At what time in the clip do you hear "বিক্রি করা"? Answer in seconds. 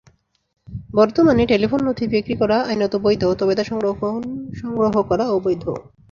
2.13-2.57